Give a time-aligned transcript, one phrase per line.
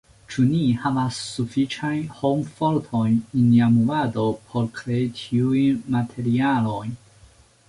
[0.33, 6.99] Ĉu ni havas sufiĉajn hom-fortojn en nia movado por krei tiujn materialojn?